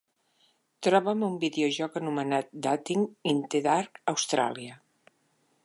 [0.85, 4.79] Troba'm un videojoc anomenat Dating in the Dark Australia.